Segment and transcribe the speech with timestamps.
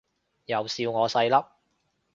[0.45, 1.45] 又笑我細粒